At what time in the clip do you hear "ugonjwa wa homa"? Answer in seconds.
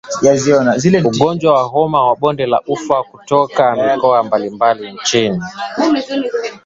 1.07-1.99